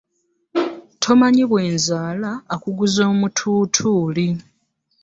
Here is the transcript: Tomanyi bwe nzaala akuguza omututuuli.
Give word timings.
Tomanyi 1.03 1.43
bwe 1.49 1.63
nzaala 1.75 2.31
akuguza 2.53 3.01
omututuuli. 3.13 4.27